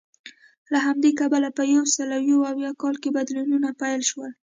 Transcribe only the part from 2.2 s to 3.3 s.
یو اویا کال کې